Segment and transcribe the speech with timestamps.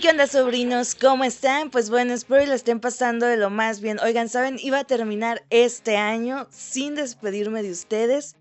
[0.00, 0.94] ¿qué onda sobrinos?
[0.94, 1.68] ¿Cómo están?
[1.68, 3.98] Pues bueno, espero que la estén pasando de lo más bien.
[4.00, 4.58] Oigan, ¿saben?
[4.58, 8.34] Iba a terminar este año sin despedirme de ustedes.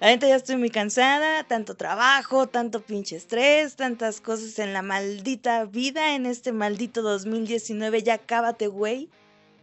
[0.00, 4.80] La neta ya estoy muy cansada, tanto trabajo, tanto pinche estrés, tantas cosas en la
[4.80, 8.02] maldita vida, en este maldito 2019.
[8.02, 9.10] Ya cábate, güey.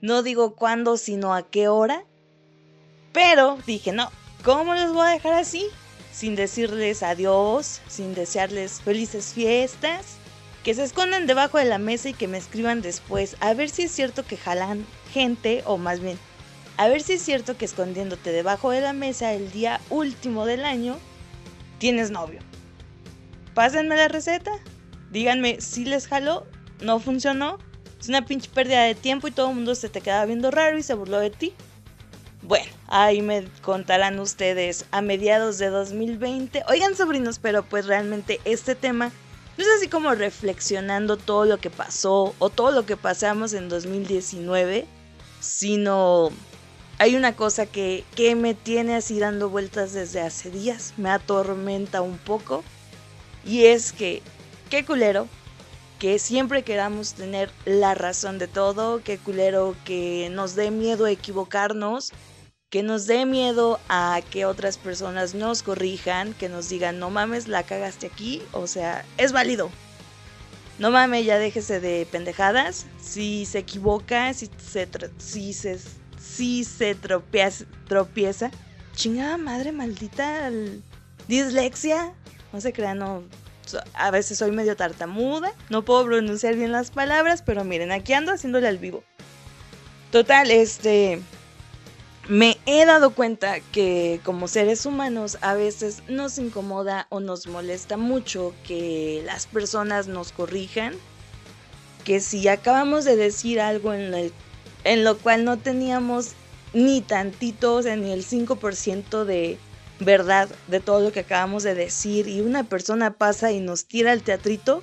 [0.01, 2.05] No digo cuándo, sino a qué hora.
[3.11, 4.11] Pero dije, no,
[4.43, 5.65] ¿cómo los voy a dejar así?
[6.11, 10.19] Sin decirles adiós, sin desearles felices fiestas
[10.63, 13.83] que se escondan debajo de la mesa y que me escriban después, a ver si
[13.83, 16.17] es cierto que jalan gente, o más bien,
[16.77, 20.63] a ver si es cierto que escondiéndote debajo de la mesa el día último del
[20.63, 20.97] año,
[21.79, 22.39] tienes novio.
[23.53, 24.51] Pásenme la receta,
[25.11, 26.47] díganme si les jaló,
[26.81, 27.59] no funcionó,
[27.99, 30.77] es una pinche pérdida de tiempo y todo el mundo se te queda viendo raro
[30.77, 31.53] y se burló de ti.
[32.41, 36.63] Bueno, ahí me contarán ustedes a mediados de 2020.
[36.67, 39.11] Oigan, sobrinos, pero pues realmente este tema
[39.57, 43.69] no es así como reflexionando todo lo que pasó o todo lo que pasamos en
[43.69, 44.85] 2019,
[45.39, 46.29] sino
[46.97, 52.01] hay una cosa que, que me tiene así dando vueltas desde hace días, me atormenta
[52.01, 52.63] un poco,
[53.45, 54.21] y es que,
[54.69, 55.27] qué culero,
[55.99, 62.11] que siempre queramos tener la razón de todo, qué culero que nos dé miedo equivocarnos,
[62.73, 67.47] que nos dé miedo a que otras personas nos corrijan, que nos digan, no mames,
[67.47, 69.69] la cagaste aquí, o sea, es válido.
[70.79, 72.87] No mames, ya déjese de pendejadas.
[72.99, 75.79] Si se equivoca, si se, si se,
[76.19, 78.49] si se tropieza, tropieza,
[78.95, 80.49] chingada madre maldita,
[81.27, 82.11] dislexia,
[82.51, 83.21] no se crean, no,
[83.93, 88.31] a veces soy medio tartamuda, no puedo pronunciar bien las palabras, pero miren, aquí ando
[88.31, 89.03] haciéndole al vivo.
[90.09, 91.21] Total, este,
[92.27, 97.97] me he dado cuenta que como seres humanos a veces nos incomoda o nos molesta
[97.97, 100.93] mucho que las personas nos corrijan,
[102.05, 104.31] que si acabamos de decir algo en,
[104.83, 106.31] en lo cual no teníamos
[106.73, 109.57] ni tantito, o sea, ni el 5% de
[109.99, 114.13] verdad de todo lo que acabamos de decir y una persona pasa y nos tira
[114.13, 114.81] el teatrito,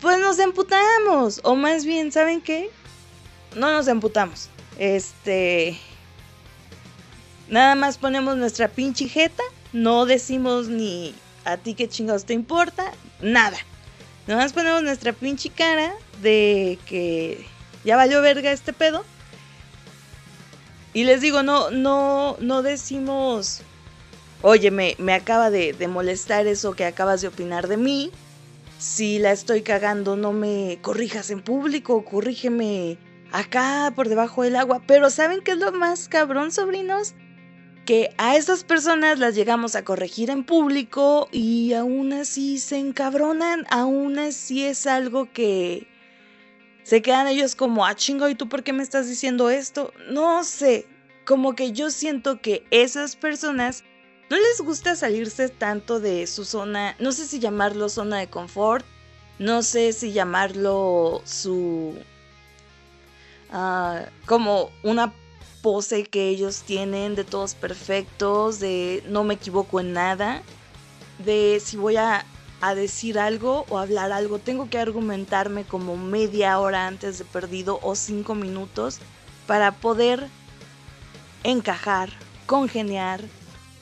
[0.00, 1.40] pues nos emputamos.
[1.44, 2.70] O más bien, ¿saben qué?
[3.56, 4.48] No nos emputamos.
[4.78, 5.78] Este,
[7.52, 9.42] Nada más ponemos nuestra pinche jeta,
[9.74, 11.14] no decimos ni
[11.44, 12.90] a ti qué chingados te importa,
[13.20, 13.58] nada.
[14.26, 15.92] Nada más ponemos nuestra pinche cara
[16.22, 17.44] de que
[17.84, 19.04] ya valió verga este pedo.
[20.94, 23.60] Y les digo, no, no, no decimos,
[24.40, 28.12] oye, me, me acaba de, de molestar eso que acabas de opinar de mí.
[28.78, 32.96] Si la estoy cagando, no me corrijas en público, corrígeme
[33.30, 34.80] acá por debajo del agua.
[34.86, 37.14] Pero ¿saben qué es lo más cabrón, sobrinos?
[37.84, 43.66] Que a esas personas las llegamos a corregir en público y aún así se encabronan,
[43.70, 45.88] aún así es algo que
[46.84, 49.92] se quedan ellos como, ah chingo, ¿y tú por qué me estás diciendo esto?
[50.10, 50.86] No sé,
[51.24, 53.84] como que yo siento que esas personas
[54.30, 58.84] no les gusta salirse tanto de su zona, no sé si llamarlo zona de confort,
[59.38, 61.94] no sé si llamarlo su...
[63.52, 65.12] Uh, como una
[65.62, 70.42] pose que ellos tienen de todos perfectos, de no me equivoco en nada,
[71.24, 72.26] de si voy a,
[72.76, 77.96] decir algo o hablar algo, tengo que argumentarme como media hora antes de perdido o
[77.96, 79.00] cinco minutos
[79.48, 80.28] para poder
[81.42, 82.10] encajar,
[82.46, 83.20] congeniar,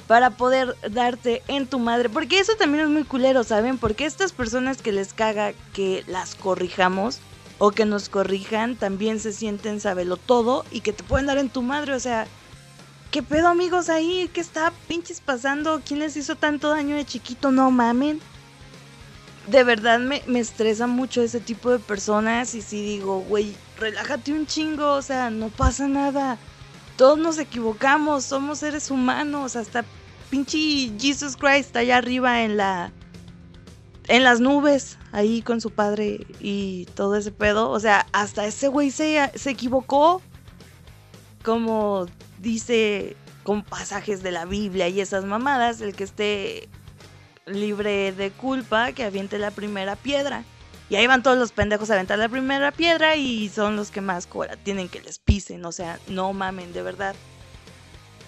[0.06, 2.08] para poder darte en tu madre.
[2.08, 3.76] Porque eso también es muy culero, ¿saben?
[3.76, 7.20] Porque estas personas que les caga que las corrijamos,
[7.60, 11.50] o que nos corrijan, también se sienten sabelo todo y que te pueden dar en
[11.50, 12.26] tu madre, o sea,
[13.10, 14.30] ¿qué pedo amigos ahí?
[14.32, 15.82] ¿Qué está pinches pasando?
[15.84, 17.50] ¿Quién les hizo tanto daño de chiquito?
[17.50, 18.18] No mamen.
[19.46, 24.32] De verdad me, me estresa mucho ese tipo de personas y si digo, güey, relájate
[24.32, 26.38] un chingo, o sea, no pasa nada.
[26.96, 29.84] Todos nos equivocamos, somos seres humanos, hasta
[30.30, 32.90] pinche Jesus Christ allá arriba en la
[34.08, 37.70] en las nubes, ahí con su padre y todo ese pedo.
[37.70, 40.22] O sea, hasta ese güey se, se equivocó.
[41.42, 42.06] Como
[42.38, 46.68] dice con pasajes de la Biblia y esas mamadas, el que esté
[47.46, 50.44] libre de culpa, que aviente la primera piedra.
[50.88, 54.00] Y ahí van todos los pendejos a aventar la primera piedra y son los que
[54.00, 55.64] más cora tienen que les pisen.
[55.64, 57.14] O sea, no mamen, de verdad.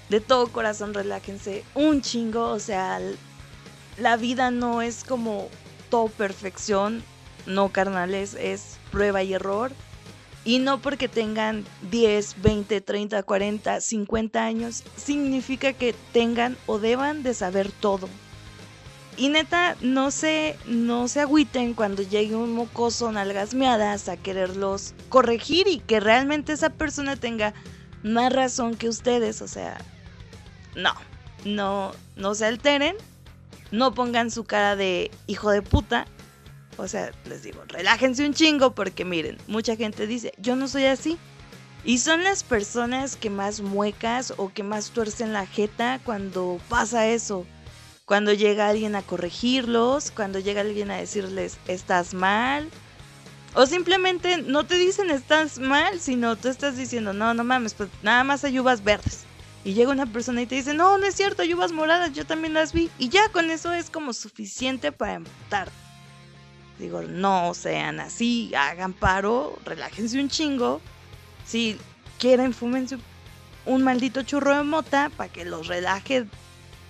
[0.08, 2.50] De todo corazón, relájense un chingo.
[2.50, 3.00] O sea,
[3.98, 5.48] la vida no es como
[6.16, 7.02] perfección,
[7.46, 9.72] no carnales, es prueba y error.
[10.44, 17.22] Y no porque tengan 10, 20, 30, 40, 50 años, significa que tengan o deban
[17.22, 18.08] de saber todo.
[19.16, 24.94] Y neta, no se, no se agüiten cuando llegue un mocoso nalgas miadas a quererlos
[25.10, 27.52] corregir y que realmente esa persona tenga
[28.02, 29.42] más razón que ustedes.
[29.42, 29.78] O sea,
[30.74, 30.94] no,
[31.44, 32.96] no, no se alteren,
[33.72, 36.06] no pongan su cara de hijo de puta.
[36.76, 40.84] O sea, les digo, relájense un chingo porque miren, mucha gente dice, yo no soy
[40.84, 41.19] así.
[41.84, 47.08] Y son las personas que más muecas o que más tuercen la jeta cuando pasa
[47.08, 47.44] eso.
[48.04, 52.68] Cuando llega alguien a corregirlos, cuando llega alguien a decirles estás mal.
[53.54, 57.90] O simplemente no te dicen estás mal, sino tú estás diciendo no, no mames, pues
[58.02, 59.25] nada más hay uvas verdes.
[59.64, 62.55] Y llega una persona y te dice no, no es cierto, uvas moradas, yo también
[62.55, 62.91] las vi.
[62.99, 65.70] Y ya con eso es como suficiente para emputar.
[66.79, 70.81] Digo, no sean así, hagan paro, relájense un chingo
[71.47, 71.79] si
[72.19, 72.99] quieren, fúmense
[73.67, 76.26] un maldito churro de mota para que los relaje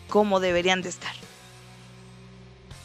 [0.09, 1.15] como deberían de estar.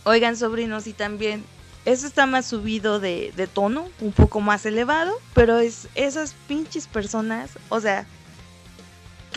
[0.04, 1.44] Oigan, sobrinos, y también
[1.86, 6.88] eso está más subido de, de, tono, un poco más elevado, pero es esas pinches
[6.88, 8.06] personas, o sea,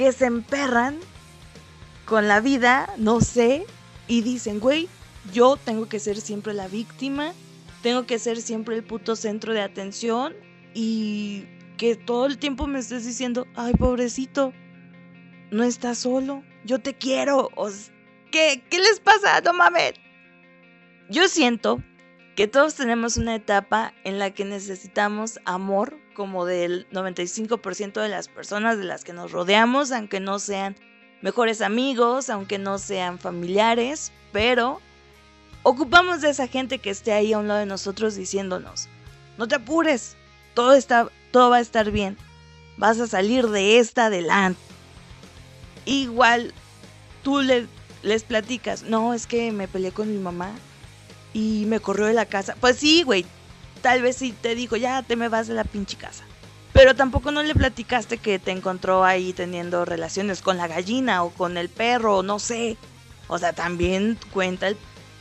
[0.00, 0.99] que se emperran
[2.06, 3.67] con la vida, no sé,
[4.08, 4.88] y dicen, güey,
[5.31, 7.35] yo tengo que ser siempre la víctima,
[7.82, 10.35] tengo que ser siempre el puto centro de atención
[10.73, 11.44] y
[11.76, 14.55] que todo el tiempo me estés diciendo, ay, pobrecito,
[15.50, 17.50] no estás solo, yo te quiero.
[18.32, 19.43] ¿Qué, ¿Qué les pasa?
[19.43, 19.93] No mames.
[21.11, 21.82] Yo siento
[22.40, 28.28] que todos tenemos una etapa en la que necesitamos amor, como del 95% de las
[28.28, 30.75] personas de las que nos rodeamos, aunque no sean
[31.20, 34.81] mejores amigos, aunque no sean familiares, pero
[35.64, 38.88] ocupamos de esa gente que esté ahí a un lado de nosotros diciéndonos,
[39.37, 40.16] no te apures,
[40.54, 42.16] todo está todo va a estar bien.
[42.78, 44.58] Vas a salir de esta adelante.
[45.84, 46.54] Igual
[47.22, 47.66] tú le,
[48.02, 50.54] les platicas, no, es que me peleé con mi mamá
[51.32, 52.56] y me corrió de la casa.
[52.60, 53.24] Pues sí, güey,
[53.82, 56.24] tal vez sí te dijo, ya te me vas de la pinche casa.
[56.72, 61.30] Pero tampoco no le platicaste que te encontró ahí teniendo relaciones con la gallina o
[61.30, 62.76] con el perro, no sé.
[63.28, 64.76] O sea, también cuenta el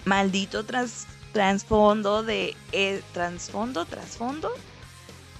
[0.05, 2.55] maldito trans, trasfondo de...
[2.71, 3.85] Eh, ¿Trasfondo?
[3.85, 4.51] ¿Trasfondo?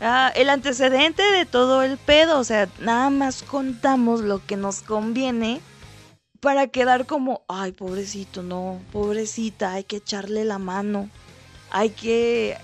[0.02, 4.82] Ah, el antecedente de todo el pedo, o sea, nada más contamos lo que nos
[4.82, 5.62] conviene
[6.40, 11.10] para quedar como, ay, pobrecito, no, pobrecita, hay que echarle la mano,
[11.70, 12.58] hay que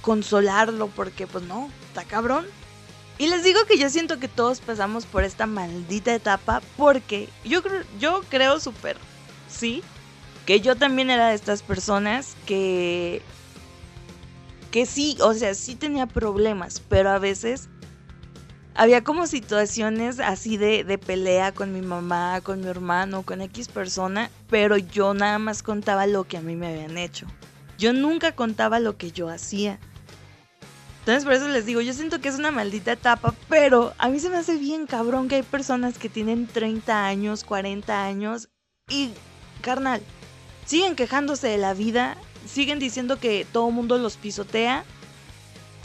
[0.00, 2.46] consolarlo porque pues no, está cabrón.
[3.18, 7.62] Y les digo que yo siento que todos pasamos por esta maldita etapa porque yo,
[7.98, 8.96] yo creo súper,
[9.48, 9.82] sí,
[10.46, 13.22] que yo también era de estas personas que
[14.70, 17.68] que sí, o sea, sí tenía problemas, pero a veces
[18.74, 23.68] había como situaciones así de, de, pelea con mi mamá, con mi hermano, con X
[23.68, 27.26] persona, pero yo nada más contaba lo que a mí me habían hecho.
[27.78, 29.78] Yo nunca contaba lo que yo hacía.
[31.00, 34.20] Entonces por eso les digo, yo siento que es una maldita etapa, pero a mí
[34.20, 38.50] se me hace bien cabrón que hay personas que tienen 30 años, 40 años
[38.88, 39.10] y,
[39.62, 40.02] carnal,
[40.66, 44.84] siguen quejándose de la vida siguen diciendo que todo mundo los pisotea,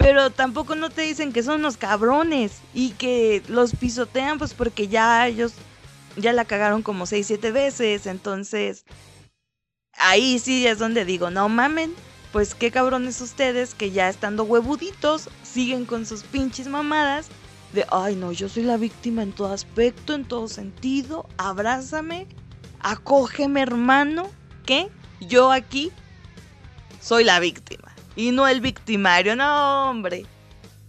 [0.06, 4.88] pero tampoco no te dicen que son unos cabrones y que los pisotean pues porque
[4.88, 5.54] ya ellos
[6.16, 8.86] ya la cagaron como 6, 7 veces, entonces
[9.98, 11.92] ahí sí es donde digo, no mamen,
[12.32, 17.30] pues qué cabrones ustedes que ya estando huevuditos siguen con sus pinches mamadas
[17.74, 22.28] de, ay no, yo soy la víctima en todo aspecto, en todo sentido, abrázame,
[22.80, 24.30] acógeme hermano,
[24.68, 24.88] ¿qué?
[25.20, 25.92] Yo aquí
[27.02, 30.26] soy la víctima y no el victimario, no hombre.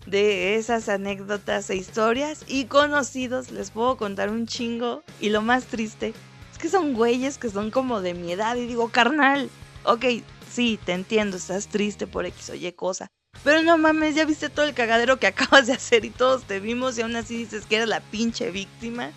[0.07, 5.65] De esas anécdotas e historias y conocidos les puedo contar un chingo y lo más
[5.65, 6.15] triste
[6.53, 9.51] es que son güeyes que son como de mi edad y digo, carnal,
[9.85, 10.05] ok,
[10.49, 13.09] sí, te entiendo, estás triste por X o Y cosa.
[13.45, 16.61] Pero no mames, ya viste todo el cagadero que acabas de hacer y todos te
[16.61, 19.11] vimos y aún así dices que eres la pinche víctima.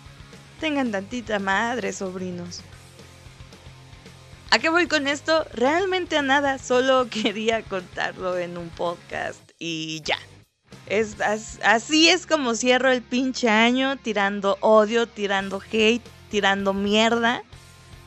[0.60, 2.62] Tengan tantita madre, sobrinos.
[4.52, 5.46] ¿A qué voy con esto?
[5.54, 10.18] Realmente a nada, solo quería contarlo en un podcast y ya.
[10.86, 11.16] Es,
[11.62, 17.44] así es como cierro el pinche año, tirando odio, tirando hate, tirando mierda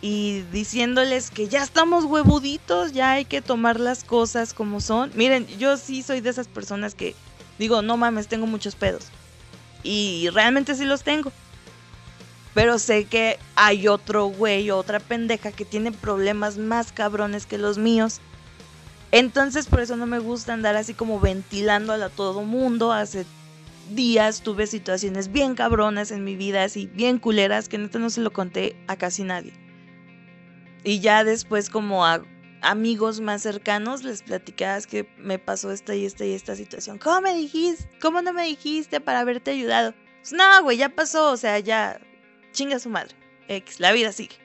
[0.02, 5.12] y diciéndoles que ya estamos huevuditos, ya hay que tomar las cosas como son.
[5.16, 7.16] Miren, yo sí soy de esas personas que
[7.58, 9.06] digo, no mames, tengo muchos pedos.
[9.82, 11.32] Y realmente sí los tengo.
[12.54, 17.58] Pero sé que hay otro güey o otra pendeja que tiene problemas más cabrones que
[17.58, 18.22] los míos.
[19.12, 22.92] Entonces por eso no me gusta andar así como ventilando a todo mundo.
[22.92, 23.26] Hace
[23.92, 28.22] días tuve situaciones bien cabronas en mi vida, así bien culeras, que neta no se
[28.22, 29.54] lo conté a casi nadie.
[30.84, 32.24] y ya después como a
[32.62, 36.98] amigos más cercanos les platicabas que me pasó esta y esta y esta situación.
[36.98, 37.90] ¿Cómo me dijiste?
[38.02, 39.94] ¿Cómo no me dijiste para haberte ayudado?
[40.22, 42.00] Pues no, güey, ya pasó, o sea, ya
[42.54, 43.16] chinga su madre.
[43.50, 44.38] X, la vida sigue.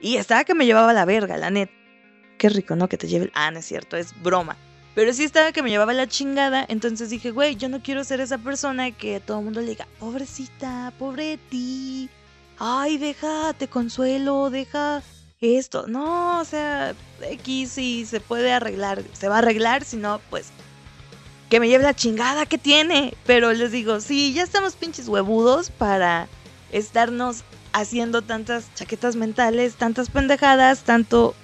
[0.00, 1.70] Y estaba que me llevaba la verga, la net.
[2.38, 2.88] Qué rico, ¿no?
[2.88, 3.32] Que te lleve el...
[3.34, 4.56] Ah, no es cierto, es broma.
[4.94, 8.20] Pero sí estaba que me llevaba la chingada, entonces dije, güey, yo no quiero ser
[8.20, 12.08] esa persona que todo el mundo le diga, pobrecita, pobre ti,
[12.58, 15.02] ay, deja, te consuelo, deja
[15.40, 15.86] esto.
[15.88, 20.46] No, o sea, X sí se puede arreglar, se va a arreglar, si no, pues
[21.50, 23.14] que me lleve la chingada que tiene.
[23.26, 26.28] Pero les digo, sí, ya estamos pinches huevudos para
[26.72, 27.44] estarnos
[27.74, 31.34] haciendo tantas chaquetas mentales, tantas pendejadas, tanto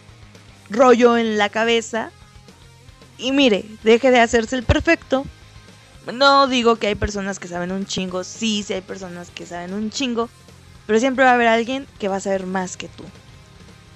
[0.71, 2.13] rollo en la cabeza
[3.19, 5.27] y mire, deje de hacerse el perfecto.
[6.15, 9.75] No digo que hay personas que saben un chingo, sí, sí hay personas que saben
[9.75, 10.31] un chingo,
[10.87, 13.03] pero siempre va a haber alguien que va a saber más que tú.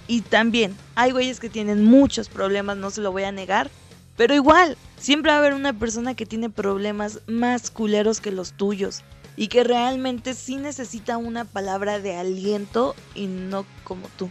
[0.09, 3.71] Y también, hay güeyes que tienen muchos problemas, no se lo voy a negar,
[4.17, 8.53] pero igual, siempre va a haber una persona que tiene problemas más culeros que los
[8.53, 9.05] tuyos
[9.37, 14.31] y que realmente sí necesita una palabra de aliento y no como tú.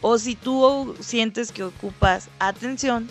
[0.00, 3.08] O si tú sientes que ocupas atención,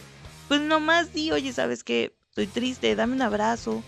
[0.48, 2.13] pues nomás di, oye, ¿sabes qué?
[2.29, 3.81] Estoy triste, dame un abrazo,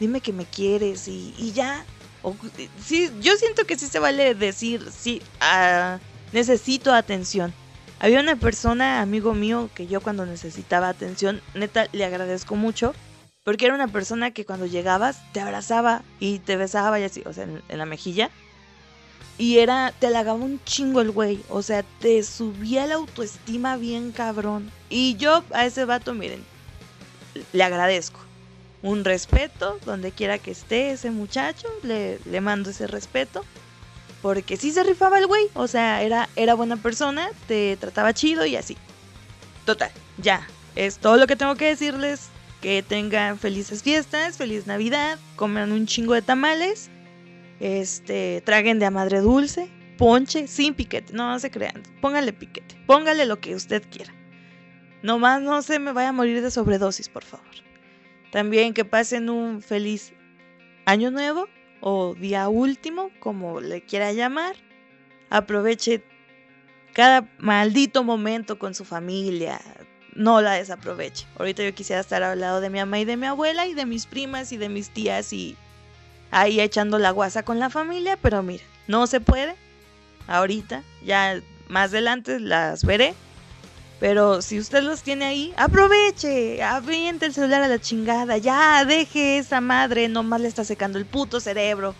[0.00, 1.84] dime que me quieres y, ya.
[2.84, 5.98] sí, yo siento que sí se vale decir, sí, ah,
[6.32, 7.52] necesito atención.
[7.98, 12.94] Había una persona, amigo mío, que yo cuando necesitaba atención, neta, le agradezco mucho,
[13.44, 17.32] porque era una persona que cuando llegabas te abrazaba y te besaba y así, o
[17.32, 18.30] sea, en, en la mejilla.
[19.36, 21.42] Y era, te halagaba un chingo el güey.
[21.48, 24.70] O sea, te subía la autoestima bien cabrón.
[24.88, 26.42] Y yo a ese vato, miren,
[27.52, 28.20] le agradezco.
[28.82, 33.44] Un respeto, donde quiera que esté ese muchacho, le, le mando ese respeto.
[34.22, 35.48] Porque sí se rifaba el güey.
[35.54, 38.76] O sea, era, era buena persona, te trataba chido y así.
[39.66, 40.46] Total, ya.
[40.76, 42.28] Es todo lo que tengo que decirles.
[42.64, 46.90] Que tengan felices fiestas, feliz Navidad, coman un chingo de tamales
[47.60, 53.26] este, traguen de a madre dulce, ponche, sin piquete, no, se crean, póngale piquete, póngale
[53.26, 54.14] lo que usted quiera.
[55.02, 57.46] Nomás no se me vaya a morir de sobredosis, por favor.
[58.32, 60.14] También que pasen un feliz
[60.86, 61.48] año nuevo
[61.82, 64.56] o día último, como le quiera llamar.
[65.28, 66.02] Aproveche
[66.94, 69.60] cada maldito momento con su familia.
[70.14, 71.26] No la desaproveche.
[71.38, 73.86] Ahorita yo quisiera estar al lado de mi mamá y de mi abuela y de
[73.86, 75.56] mis primas y de mis tías y
[76.30, 79.56] ahí echando la guasa con la familia, pero mira, no se puede.
[80.26, 83.14] Ahorita, ya más adelante las veré.
[84.00, 89.38] Pero si usted los tiene ahí, aproveche, aviente el celular a la chingada, ya deje
[89.38, 91.94] esa madre, nomás le está secando el puto cerebro.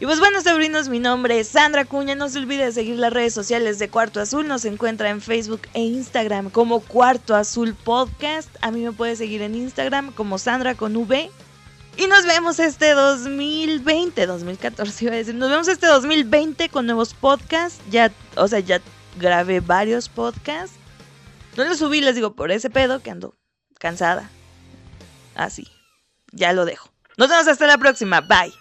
[0.00, 2.14] Y pues bueno, sobrinos, mi nombre es Sandra Cuña.
[2.14, 4.48] No se olvide de seguir las redes sociales de Cuarto Azul.
[4.48, 8.48] Nos encuentra en Facebook e Instagram como Cuarto Azul Podcast.
[8.62, 11.30] A mí me puede seguir en Instagram como Sandra con V.
[11.98, 15.34] Y nos vemos este 2020, 2014 iba a decir.
[15.34, 17.78] Nos vemos este 2020 con nuevos podcasts.
[17.90, 18.80] Ya, o sea, ya
[19.18, 20.76] grabé varios podcasts.
[21.58, 23.34] No los subí, les digo, por ese pedo que ando
[23.78, 24.30] cansada.
[25.34, 25.68] Así.
[26.32, 26.88] Ya lo dejo.
[27.18, 28.22] Nos vemos hasta la próxima.
[28.22, 28.59] Bye.